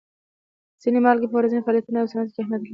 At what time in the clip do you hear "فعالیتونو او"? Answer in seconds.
1.65-2.09